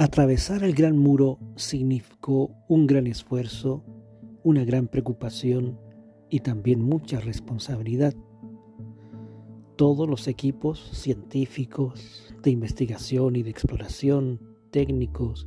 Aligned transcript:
Atravesar 0.00 0.64
el 0.64 0.72
gran 0.72 0.96
muro 0.96 1.38
significó 1.56 2.56
un 2.68 2.86
gran 2.86 3.06
esfuerzo, 3.06 3.84
una 4.42 4.64
gran 4.64 4.88
preocupación 4.88 5.78
y 6.30 6.40
también 6.40 6.80
mucha 6.80 7.20
responsabilidad. 7.20 8.14
Todos 9.76 10.08
los 10.08 10.26
equipos 10.26 10.80
científicos 10.94 12.34
de 12.42 12.50
investigación 12.50 13.36
y 13.36 13.42
de 13.42 13.50
exploración, 13.50 14.40
técnicos 14.70 15.46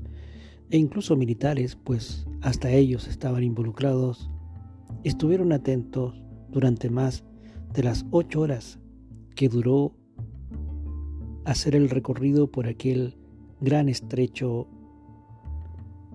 e 0.70 0.78
incluso 0.78 1.16
militares, 1.16 1.76
pues 1.76 2.28
hasta 2.42 2.70
ellos 2.70 3.08
estaban 3.08 3.44
involucrados, 3.44 4.30
estuvieron 5.04 5.52
atentos 5.52 6.24
durante 6.50 6.92
más 6.92 7.24
de 7.74 7.82
las 7.82 8.06
ocho 8.12 8.42
horas 8.42 8.78
que 9.36 9.50
duró 9.50 9.96
hacer 11.44 11.76
el 11.76 11.90
recorrido 11.90 12.52
por 12.52 12.68
aquel 12.68 13.18
gran 13.64 13.88
estrecho 13.88 14.68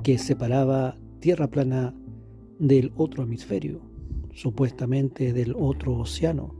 que 0.02 0.18
separaba 0.18 0.98
tierra 1.18 1.46
plana 1.46 1.94
del 2.58 2.92
otro 2.94 3.22
hemisferio, 3.22 3.80
supuestamente 4.34 5.32
del 5.32 5.54
otro 5.58 5.96
océano 5.96 6.54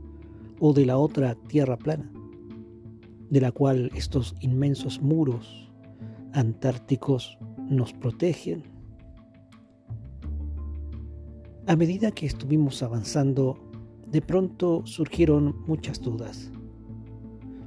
o 0.59 0.73
de 0.73 0.87
la 0.87 0.97
otra 0.97 1.35
tierra 1.35 1.77
plana, 1.77 2.11
de 3.29 3.39
la 3.39 3.51
cual 3.51 3.91
estos 3.93 4.35
inmensos 4.41 4.99
muros 4.99 5.69
antárticos 6.33 7.37
nos 7.69 7.93
protegen. 7.93 8.63
A 11.67 11.75
medida 11.75 12.09
que 12.09 12.25
estuvimos 12.25 12.81
avanzando, 12.81 13.59
de 14.11 14.23
pronto 14.23 14.81
surgieron 14.87 15.55
muchas 15.67 16.01
dudas. 16.01 16.49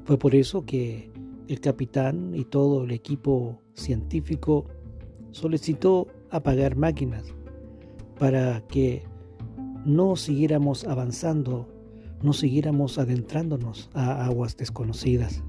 Fue 0.07 0.19
por 0.19 0.35
eso 0.35 0.67
que 0.67 1.12
el 1.53 1.61
capitán 1.61 2.35
y 2.35 2.45
todo 2.45 2.85
el 2.85 2.93
equipo 2.93 3.61
científico 3.75 4.65
solicitó 5.33 6.09
apagar 6.31 6.77
máquinas 6.77 7.35
para 8.19 8.67
que 8.69 9.05
no 9.85 10.17
siguiéramos 10.17 10.85
avanzando, 10.85 11.69
no 12.23 12.33
siguiéramos 12.33 12.99
adentrándonos 12.99 13.91
a 13.93 14.25
aguas 14.25 14.57
desconocidas. 14.57 15.43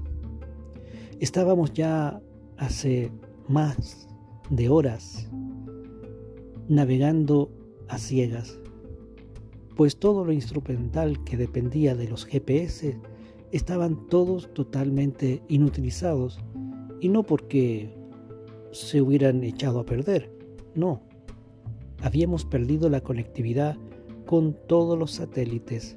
Estábamos 1.20 1.72
ya 1.72 2.20
hace 2.58 3.10
más 3.48 4.06
de 4.50 4.68
horas 4.68 5.30
navegando 6.68 7.50
a 7.88 7.96
ciegas, 7.96 8.58
pues 9.74 9.96
todo 9.96 10.24
lo 10.24 10.32
instrumental 10.32 11.24
que 11.24 11.38
dependía 11.38 11.94
de 11.94 12.08
los 12.08 12.26
GPS 12.26 12.98
estaban 13.52 14.08
todos 14.08 14.52
totalmente 14.54 15.42
inutilizados 15.48 16.38
y 17.00 17.08
no 17.08 17.22
porque 17.22 17.94
se 18.72 19.00
hubieran 19.00 19.44
echado 19.44 19.80
a 19.80 19.86
perder, 19.86 20.30
no. 20.74 21.02
Habíamos 22.02 22.44
perdido 22.44 22.88
la 22.88 23.00
conectividad 23.00 23.76
con 24.26 24.56
todos 24.66 24.98
los 24.98 25.12
satélites, 25.12 25.96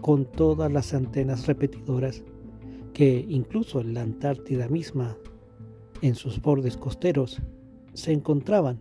con 0.00 0.24
todas 0.24 0.72
las 0.72 0.94
antenas 0.94 1.46
repetidoras 1.46 2.22
que 2.92 3.24
incluso 3.28 3.80
en 3.80 3.94
la 3.94 4.02
Antártida 4.02 4.68
misma, 4.68 5.16
en 6.02 6.16
sus 6.16 6.42
bordes 6.42 6.76
costeros, 6.76 7.40
se 7.94 8.12
encontraban 8.12 8.80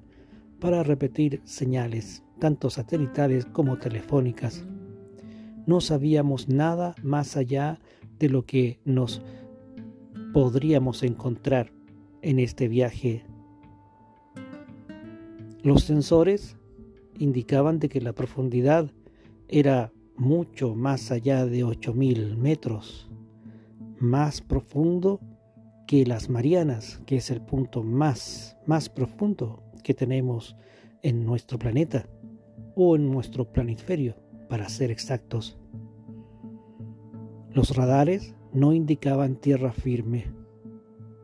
para 0.59 0.83
repetir 0.83 1.41
señales, 1.43 2.23
tanto 2.39 2.69
satelitales 2.69 3.45
como 3.45 3.77
telefónicas. 3.77 4.65
No 5.67 5.81
sabíamos 5.81 6.49
nada 6.49 6.95
más 7.03 7.37
allá 7.37 7.79
de 8.19 8.29
lo 8.29 8.45
que 8.45 8.79
nos 8.85 9.21
podríamos 10.33 11.03
encontrar 11.03 11.71
en 12.21 12.39
este 12.39 12.67
viaje. 12.67 13.23
Los 15.63 15.83
sensores 15.83 16.57
indicaban 17.17 17.79
de 17.79 17.89
que 17.89 18.01
la 18.01 18.13
profundidad 18.13 18.91
era 19.47 19.91
mucho 20.15 20.75
más 20.75 21.11
allá 21.11 21.45
de 21.45 21.63
8000 21.63 22.37
metros, 22.37 23.09
más 23.99 24.41
profundo 24.41 25.19
que 25.87 26.05
las 26.05 26.29
Marianas, 26.29 27.01
que 27.05 27.17
es 27.17 27.31
el 27.31 27.41
punto 27.41 27.81
más 27.83 28.57
más 28.67 28.89
profundo 28.89 29.63
que 29.83 29.93
tenemos 29.93 30.55
en 31.01 31.25
nuestro 31.25 31.57
planeta 31.57 32.07
o 32.75 32.95
en 32.95 33.09
nuestro 33.09 33.51
planisferio, 33.51 34.15
para 34.49 34.69
ser 34.69 34.91
exactos. 34.91 35.57
Los 37.57 37.75
radares 37.75 38.35
no 38.53 38.71
indicaban 38.71 39.35
tierra 39.35 39.71
firme, 39.71 40.25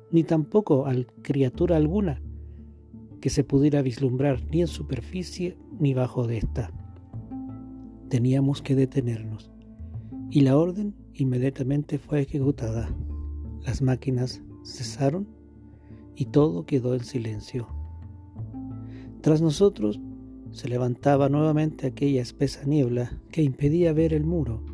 ni 0.10 0.24
tampoco 0.24 0.88
a 0.88 0.96
criatura 1.22 1.76
alguna 1.76 2.24
que 3.22 3.30
se 3.30 3.44
pudiera 3.44 3.84
vislumbrar 3.84 4.44
ni 4.50 4.62
en 4.62 4.68
superficie 4.68 5.60
ni 5.80 5.94
bajo 5.94 6.26
de 6.26 6.38
esta. 6.38 6.72
Teníamos 8.10 8.64
que 8.64 8.74
detenernos, 8.74 9.52
y 10.32 10.42
la 10.42 10.58
orden 10.58 10.96
inmediatamente 11.14 12.00
fue 12.00 12.22
ejecutada. 12.22 12.90
Las 13.62 13.84
máquinas 13.84 14.42
cesaron 14.66 15.28
y 16.16 16.26
todo 16.26 16.66
quedó 16.66 16.96
en 16.96 17.04
silencio. 17.04 17.68
Tras 19.22 19.40
nosotros 19.40 20.02
se 20.50 20.68
levantaba 20.68 21.30
nuevamente 21.30 21.86
aquella 21.86 22.24
espesa 22.24 22.66
niebla 22.66 23.22
que 23.30 23.44
impedía 23.44 23.94
ver 23.94 24.16
el 24.16 24.24
muro 24.24 24.73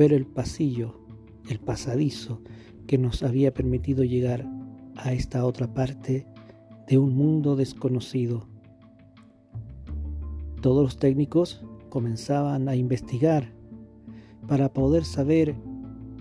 ver 0.00 0.14
el 0.14 0.24
pasillo, 0.24 0.94
el 1.50 1.60
pasadizo 1.60 2.40
que 2.86 2.96
nos 2.96 3.22
había 3.22 3.52
permitido 3.52 4.02
llegar 4.02 4.48
a 4.96 5.12
esta 5.12 5.44
otra 5.44 5.74
parte 5.74 6.26
de 6.88 6.96
un 6.96 7.14
mundo 7.14 7.54
desconocido. 7.54 8.48
Todos 10.62 10.82
los 10.82 10.96
técnicos 10.96 11.62
comenzaban 11.90 12.70
a 12.70 12.76
investigar 12.76 13.52
para 14.48 14.72
poder 14.72 15.04
saber 15.04 15.54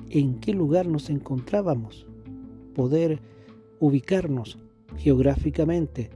en 0.09 0.41
qué 0.41 0.53
lugar 0.53 0.85
nos 0.85 1.09
encontrábamos, 1.09 2.05
poder 2.75 3.21
ubicarnos 3.79 4.59
geográficamente, 4.97 6.09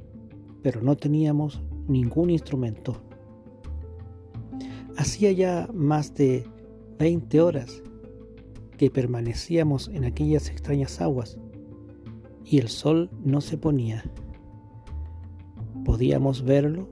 pero 0.61 0.81
no 0.81 0.97
teníamos 0.97 1.61
ningún 1.87 2.29
instrumento. 2.29 3.01
Hacía 4.97 5.31
ya 5.31 5.69
más 5.73 6.13
de 6.13 6.45
20 6.97 7.41
horas 7.41 7.83
que 8.77 8.89
permanecíamos 8.89 9.87
en 9.89 10.05
aquellas 10.05 10.49
extrañas 10.49 11.01
aguas 11.01 11.37
y 12.45 12.59
el 12.59 12.67
sol 12.67 13.09
no 13.23 13.41
se 13.41 13.57
ponía. 13.57 14.03
Podíamos 15.85 16.43
verlo 16.43 16.87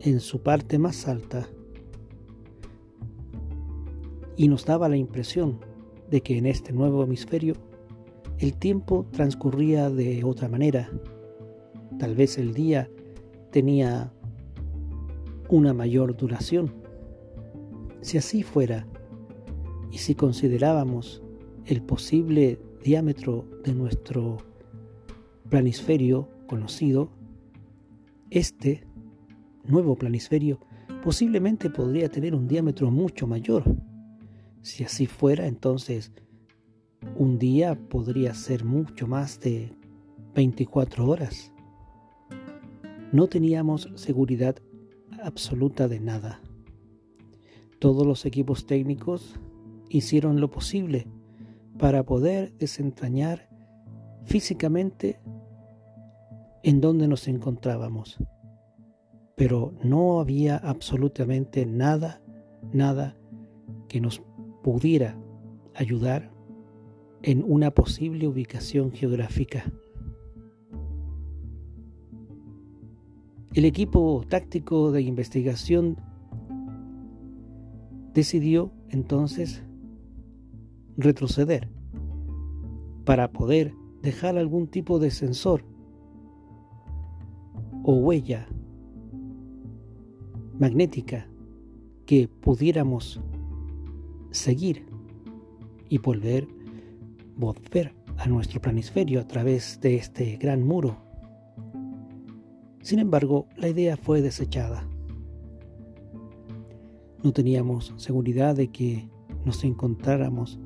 en 0.00 0.20
su 0.20 0.42
parte 0.42 0.78
más 0.78 1.08
alta 1.08 1.48
y 4.36 4.48
nos 4.48 4.64
daba 4.64 4.88
la 4.88 4.96
impresión 4.96 5.60
de 6.10 6.20
que 6.20 6.38
en 6.38 6.46
este 6.46 6.72
nuevo 6.72 7.02
hemisferio 7.02 7.54
el 8.38 8.54
tiempo 8.54 9.04
transcurría 9.10 9.90
de 9.90 10.22
otra 10.24 10.48
manera. 10.48 10.90
Tal 11.98 12.14
vez 12.14 12.38
el 12.38 12.54
día 12.54 12.88
tenía 13.50 14.12
una 15.48 15.74
mayor 15.74 16.16
duración. 16.16 16.72
Si 18.00 18.16
así 18.16 18.44
fuera, 18.44 18.86
y 19.90 19.98
si 19.98 20.14
considerábamos 20.14 21.22
el 21.66 21.82
posible 21.82 22.60
diámetro 22.82 23.44
de 23.64 23.74
nuestro 23.74 24.38
planisferio 25.48 26.28
conocido, 26.46 27.10
este 28.30 28.86
nuevo 29.64 29.96
planisferio 29.96 30.60
posiblemente 31.02 31.70
podría 31.70 32.08
tener 32.08 32.34
un 32.34 32.48
diámetro 32.48 32.90
mucho 32.90 33.26
mayor. 33.26 33.64
Si 34.62 34.84
así 34.84 35.06
fuera, 35.06 35.46
entonces 35.46 36.12
un 37.16 37.38
día 37.38 37.74
podría 37.88 38.34
ser 38.34 38.64
mucho 38.64 39.06
más 39.06 39.40
de 39.40 39.72
24 40.34 41.06
horas. 41.06 41.52
No 43.12 43.26
teníamos 43.26 43.88
seguridad 43.94 44.56
absoluta 45.22 45.88
de 45.88 46.00
nada. 46.00 46.40
Todos 47.78 48.06
los 48.06 48.26
equipos 48.26 48.66
técnicos 48.66 49.38
hicieron 49.88 50.40
lo 50.40 50.50
posible 50.50 51.06
para 51.78 52.02
poder 52.04 52.52
desentrañar 52.58 53.48
físicamente 54.24 55.20
en 56.62 56.80
donde 56.80 57.08
nos 57.08 57.28
encontrábamos. 57.28 58.18
Pero 59.36 59.72
no 59.82 60.20
había 60.20 60.56
absolutamente 60.56 61.64
nada, 61.64 62.20
nada 62.72 63.16
que 63.88 64.00
nos 64.00 64.22
pudiera 64.62 65.16
ayudar 65.74 66.30
en 67.22 67.44
una 67.46 67.70
posible 67.70 68.26
ubicación 68.26 68.92
geográfica. 68.92 69.64
El 73.54 73.64
equipo 73.64 74.24
táctico 74.28 74.92
de 74.92 75.02
investigación 75.02 75.96
decidió 78.12 78.72
entonces 78.90 79.62
retroceder 80.98 81.68
para 83.04 83.32
poder 83.32 83.72
dejar 84.02 84.36
algún 84.36 84.66
tipo 84.66 84.98
de 84.98 85.10
sensor 85.10 85.64
o 87.84 87.94
huella 87.94 88.46
magnética 90.58 91.26
que 92.04 92.28
pudiéramos 92.28 93.20
seguir 94.30 94.84
y 95.88 95.98
volver, 95.98 96.48
volver 97.36 97.94
a 98.18 98.26
nuestro 98.26 98.60
planisferio 98.60 99.20
a 99.20 99.26
través 99.26 99.80
de 99.80 99.96
este 99.96 100.36
gran 100.36 100.64
muro. 100.64 100.96
Sin 102.82 102.98
embargo, 102.98 103.46
la 103.56 103.68
idea 103.68 103.96
fue 103.96 104.20
desechada. 104.20 104.86
No 107.22 107.32
teníamos 107.32 107.94
seguridad 107.96 108.56
de 108.56 108.68
que 108.68 109.08
nos 109.44 109.62
encontráramos 109.64 110.58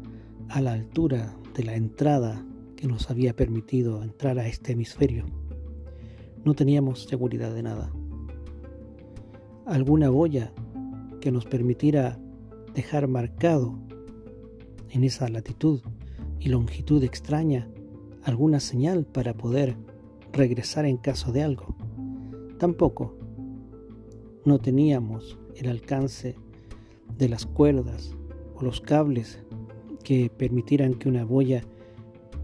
a 0.53 0.61
la 0.61 0.75
altura 0.75 1.35
de 1.55 1.65
la 1.65 1.77
entrada 1.77 2.45
que 2.77 2.87
nos 2.87 3.11
había 3.11 3.35
permitido 3.35 4.03
entrar 4.03 4.39
a 4.39 4.47
este 4.47 4.73
hemisferio. 4.73 5.25
No 6.45 6.53
teníamos 6.53 7.05
seguridad 7.05 7.55
de 7.55 7.63
nada. 7.63 7.91
Alguna 9.65 10.11
boya 10.11 10.53
que 11.23 11.33
nos 11.33 11.47
permitiera 11.47 12.19
dejar 12.75 13.09
marcado 13.09 13.79
en 14.91 15.05
esa 15.05 15.27
latitud 15.31 15.81
y 16.39 16.51
longitud 16.51 17.03
extraña 17.03 17.67
alguna 18.23 18.61
señal 18.61 19.07
para 19.07 19.33
poder 19.33 19.75
regresar 20.35 20.85
en 20.85 20.99
caso 20.99 21.33
de 21.33 21.45
algo. 21.45 21.75
Tampoco 22.59 23.17
no 24.45 24.59
teníamos 24.59 25.39
el 25.57 25.71
alcance 25.71 26.37
de 27.17 27.31
las 27.31 27.47
cuerdas 27.47 28.15
o 28.55 28.63
los 28.63 28.83
cables 28.83 29.43
que 30.03 30.31
permitieran 30.31 30.95
que 30.95 31.09
una 31.09 31.25
boya 31.25 31.63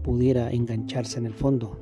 pudiera 0.03 0.51
engancharse 0.51 1.19
en 1.19 1.25
el 1.25 1.33
fondo. 1.33 1.79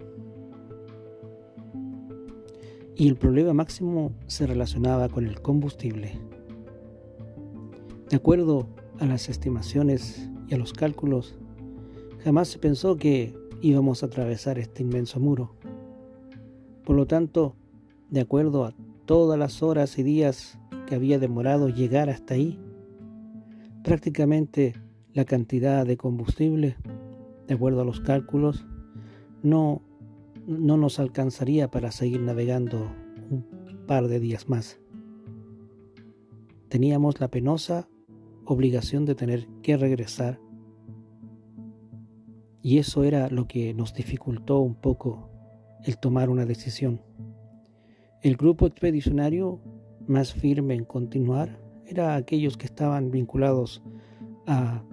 Y 2.96 3.08
el 3.08 3.16
problema 3.16 3.54
máximo 3.54 4.12
se 4.26 4.48
relacionaba 4.48 5.08
con 5.08 5.28
el 5.28 5.40
combustible. 5.42 6.20
De 8.10 8.16
acuerdo 8.16 8.68
a 9.00 9.06
las 9.06 9.30
estimaciones 9.30 10.30
y 10.48 10.56
a 10.56 10.58
los 10.58 10.74
cálculos, 10.74 11.38
jamás 12.24 12.48
se 12.48 12.58
pensó 12.58 12.98
que 12.98 13.36
íbamos 13.62 14.02
a 14.02 14.08
atravesar 14.08 14.58
este 14.58 14.84
inmenso 14.84 15.20
muro. 15.20 15.56
Por 16.84 16.96
lo 16.96 17.06
tanto, 17.06 17.56
de 18.10 18.22
acuerdo 18.22 18.66
a 18.66 18.74
todas 19.06 19.38
las 19.38 19.62
horas 19.62 20.00
y 20.00 20.04
días 20.04 20.58
que 20.88 20.96
había 20.96 21.20
demorado 21.20 21.70
llegar 21.70 22.10
hasta 22.10 22.34
ahí, 22.34 22.60
prácticamente 23.84 24.74
la 25.18 25.26
cantidad 25.26 25.84
de 25.84 25.98
combustible, 25.98 26.78
de 27.48 27.56
acuerdo 27.56 27.82
a 27.82 27.86
los 27.86 28.02
cálculos, 28.02 28.68
no, 29.42 29.82
no 30.46 30.78
nos 30.78 31.00
alcanzaría 31.00 31.72
para 31.72 31.90
seguir 31.90 32.22
navegando 32.22 32.92
un 33.32 33.84
par 33.88 34.10
de 34.10 34.20
días 34.20 34.48
más. 34.48 34.80
Teníamos 36.70 37.20
la 37.20 37.32
penosa 37.32 37.90
obligación 38.46 39.06
de 39.06 39.16
tener 39.16 39.48
que 39.64 39.76
regresar 39.76 40.40
y 42.62 42.78
eso 42.78 43.04
era 43.04 43.28
lo 43.30 43.48
que 43.48 43.74
nos 43.74 43.96
dificultó 43.96 44.60
un 44.60 44.76
poco 44.76 45.32
el 45.84 45.98
tomar 45.98 46.30
una 46.30 46.46
decisión. 46.46 47.02
El 48.22 48.38
grupo 48.38 48.68
expedicionario 48.68 49.64
más 50.06 50.36
firme 50.36 50.76
en 50.76 50.86
continuar 50.86 51.60
era 51.88 52.16
aquellos 52.16 52.56
que 52.56 52.68
estaban 52.68 53.10
vinculados 53.10 53.82
a 54.46 54.84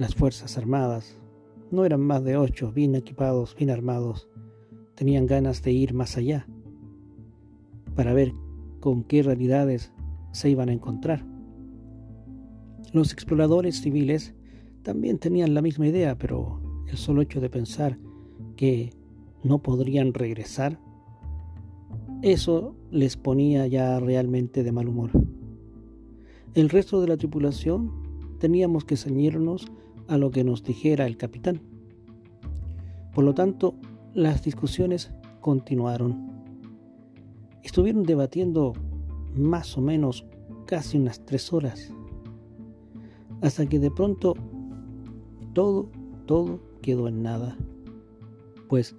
las 0.00 0.14
Fuerzas 0.14 0.56
Armadas. 0.56 1.18
No 1.70 1.84
eran 1.84 2.00
más 2.00 2.24
de 2.24 2.38
ocho, 2.38 2.72
bien 2.72 2.94
equipados, 2.94 3.54
bien 3.54 3.68
armados. 3.68 4.30
Tenían 4.94 5.26
ganas 5.26 5.62
de 5.62 5.72
ir 5.72 5.92
más 5.92 6.16
allá 6.16 6.46
para 7.94 8.14
ver 8.14 8.32
con 8.80 9.04
qué 9.04 9.22
realidades 9.22 9.92
se 10.32 10.48
iban 10.48 10.70
a 10.70 10.72
encontrar. 10.72 11.26
Los 12.94 13.12
exploradores 13.12 13.82
civiles 13.82 14.32
también 14.82 15.18
tenían 15.18 15.52
la 15.52 15.60
misma 15.60 15.86
idea, 15.86 16.16
pero 16.16 16.62
el 16.88 16.96
solo 16.96 17.20
hecho 17.20 17.42
de 17.42 17.50
pensar 17.50 17.98
que 18.56 18.94
no 19.44 19.62
podrían 19.62 20.14
regresar 20.14 20.80
eso 22.22 22.74
les 22.90 23.18
ponía 23.18 23.66
ya 23.66 24.00
realmente 24.00 24.62
de 24.62 24.72
mal 24.72 24.88
humor. 24.88 25.10
El 26.54 26.70
resto 26.70 27.02
de 27.02 27.08
la 27.08 27.18
tripulación 27.18 27.92
teníamos 28.38 28.86
que 28.86 28.96
ceñirnos 28.96 29.70
a 30.10 30.18
lo 30.18 30.32
que 30.32 30.42
nos 30.42 30.64
dijera 30.64 31.06
el 31.06 31.16
capitán. 31.16 31.60
Por 33.14 33.24
lo 33.24 33.32
tanto, 33.32 33.76
las 34.12 34.42
discusiones 34.42 35.12
continuaron. 35.40 36.32
Estuvieron 37.62 38.02
debatiendo 38.02 38.72
más 39.36 39.78
o 39.78 39.80
menos 39.80 40.26
casi 40.66 40.98
unas 40.98 41.24
tres 41.24 41.52
horas, 41.52 41.94
hasta 43.40 43.66
que 43.66 43.78
de 43.78 43.90
pronto 43.92 44.34
todo, 45.52 45.88
todo 46.26 46.60
quedó 46.82 47.06
en 47.06 47.22
nada, 47.22 47.56
pues 48.68 48.96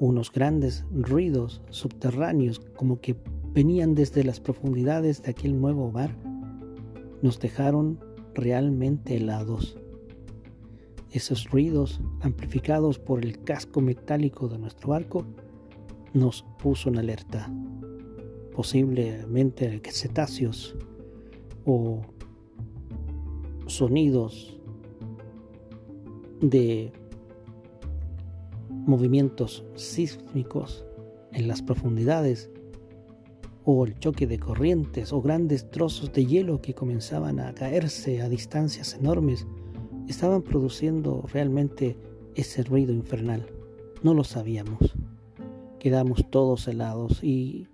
unos 0.00 0.32
grandes 0.32 0.84
ruidos 0.90 1.62
subterráneos 1.70 2.60
como 2.76 3.00
que 3.00 3.16
venían 3.52 3.94
desde 3.94 4.24
las 4.24 4.40
profundidades 4.40 5.22
de 5.22 5.30
aquel 5.30 5.60
nuevo 5.60 5.92
mar, 5.92 6.16
nos 7.22 7.38
dejaron 7.38 8.00
realmente 8.34 9.16
helados. 9.16 9.78
Esos 11.10 11.48
ruidos, 11.50 12.00
amplificados 12.20 12.98
por 12.98 13.24
el 13.24 13.42
casco 13.42 13.80
metálico 13.80 14.48
de 14.48 14.58
nuestro 14.58 14.90
barco, 14.90 15.24
nos 16.12 16.44
puso 16.58 16.88
en 16.88 16.98
alerta. 16.98 17.50
Posiblemente 18.54 19.80
cetáceos 19.90 20.76
o 21.64 22.02
sonidos 23.66 24.58
de 26.40 26.92
movimientos 28.70 29.64
sísmicos 29.74 30.84
en 31.32 31.48
las 31.48 31.62
profundidades, 31.62 32.50
o 33.64 33.84
el 33.84 33.98
choque 33.98 34.26
de 34.26 34.38
corrientes, 34.38 35.12
o 35.12 35.20
grandes 35.20 35.70
trozos 35.70 36.10
de 36.12 36.24
hielo 36.24 36.62
que 36.62 36.74
comenzaban 36.74 37.38
a 37.38 37.54
caerse 37.54 38.22
a 38.22 38.28
distancias 38.30 38.94
enormes, 38.94 39.46
estaban 40.08 40.42
produciendo 40.42 41.24
realmente 41.32 41.96
ese 42.34 42.62
ruido 42.62 42.92
infernal. 42.92 43.46
No 44.02 44.14
lo 44.14 44.24
sabíamos. 44.24 44.94
Quedamos 45.78 46.28
todos 46.30 46.66
helados 46.66 47.22
y 47.22 47.68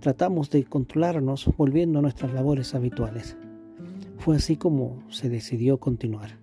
tratamos 0.00 0.50
de 0.50 0.64
controlarnos 0.64 1.50
volviendo 1.56 1.98
a 1.98 2.02
nuestras 2.02 2.32
labores 2.32 2.74
habituales. 2.74 3.36
Fue 4.18 4.36
así 4.36 4.56
como 4.56 5.02
se 5.10 5.28
decidió 5.28 5.78
continuar. 5.78 6.38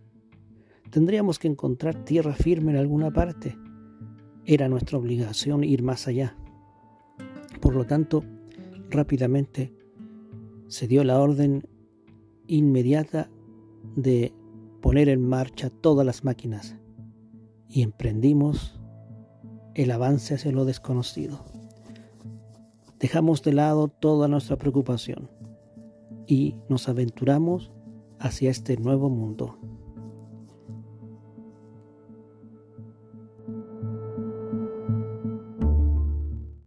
Tendríamos 0.89 1.39
que 1.39 1.47
encontrar 1.47 2.03
tierra 2.03 2.33
firme 2.33 2.71
en 2.71 2.77
alguna 2.77 3.11
parte 3.11 3.55
era 4.45 4.67
nuestra 4.67 4.97
obligación 4.97 5.63
ir 5.63 5.83
más 5.83 6.07
allá. 6.07 6.35
Por 7.61 7.75
lo 7.75 7.85
tanto, 7.85 8.23
rápidamente 8.89 9.71
se 10.67 10.87
dio 10.87 11.03
la 11.03 11.19
orden 11.19 11.67
inmediata 12.47 13.29
de 13.95 14.33
poner 14.81 15.09
en 15.09 15.27
marcha 15.27 15.69
todas 15.69 16.05
las 16.05 16.24
máquinas 16.24 16.75
y 17.67 17.83
emprendimos 17.83 18.79
el 19.75 19.91
avance 19.91 20.36
hacia 20.36 20.51
lo 20.51 20.65
desconocido. 20.65 21.45
Dejamos 23.00 23.43
de 23.43 23.53
lado 23.53 23.88
toda 23.88 24.27
nuestra 24.27 24.57
preocupación 24.57 25.29
y 26.27 26.55
nos 26.67 26.89
aventuramos 26.89 27.71
hacia 28.19 28.51
este 28.51 28.77
nuevo 28.77 29.09
mundo. 29.09 29.57